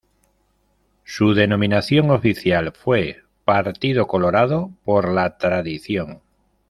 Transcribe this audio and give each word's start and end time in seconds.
Su 1.03 1.35
denominación 1.35 2.09
oficial 2.09 2.71
fue 2.71 3.17
"Partido 3.45 4.07
Colorado 4.07 4.71
por 4.83 5.13
la 5.13 5.37
Tradición". 5.37 6.21